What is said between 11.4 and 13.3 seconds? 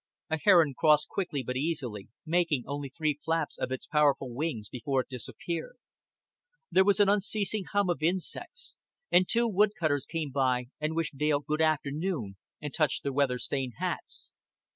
good afternoon and touched their